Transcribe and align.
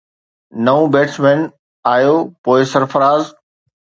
نئون 0.65 0.83
بيٽسمين 0.95 1.41
آيو 1.93 2.15
پوءِ 2.43 2.59
سرفراز 2.71 3.23